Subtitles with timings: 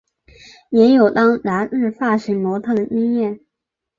[0.71, 3.39] 也有当杂志发型模特儿的经验。